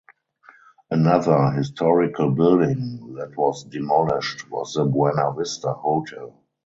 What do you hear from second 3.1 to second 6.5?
that was demolished was the Buena Vista Hotel.